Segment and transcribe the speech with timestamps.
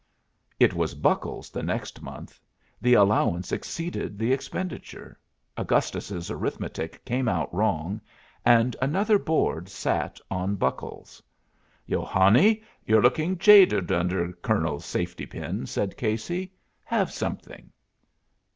[0.59, 2.39] "It was buckles the next month.
[2.81, 5.19] The allowance exceeded the expenditure,
[5.55, 8.01] Augustus's arithmetic came out wrong,
[8.43, 11.21] and another board sat on buckles.
[11.85, 16.51] "Yo hanny, you're lookin' jaded under Colonel Safetypin." said Casey.
[16.85, 17.71] "Have something?"